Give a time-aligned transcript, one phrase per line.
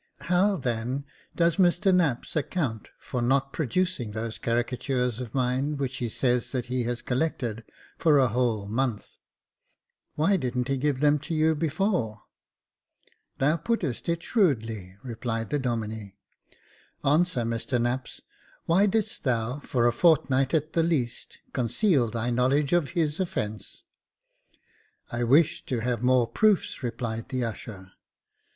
[0.21, 1.05] "How, then,
[1.35, 6.49] does Mr Knapps account for not produc ing those caricatures of mine, which he says
[6.53, 7.63] that he has collected
[7.99, 9.19] for a whole month?
[10.15, 12.23] Why didn't he give them to you before?"
[13.07, 16.13] *' Thou puttest it shrewdly," replied the Domine."
[17.05, 18.21] Answer, Mr Knapps,
[18.65, 23.83] why didst thou, for a fortnight at the least, conceal thy knowledge of his offence?""
[25.11, 27.91] I wished to have more proofs," replied the usher.